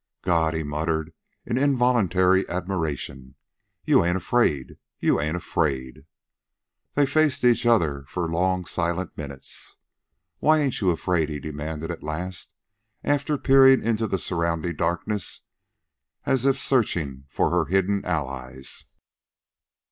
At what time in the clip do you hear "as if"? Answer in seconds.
16.25-16.57